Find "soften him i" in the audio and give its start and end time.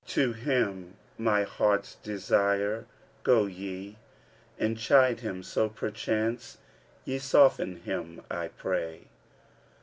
7.19-8.47